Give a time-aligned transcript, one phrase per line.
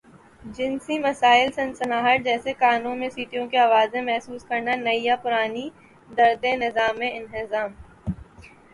[0.55, 5.69] جنسی مسائل سنسناہٹ جیسے کانوں میں سیٹیوں کی آواز محسوس کرنا نئی یا پرانی
[6.11, 7.69] دردیں نظام انہضام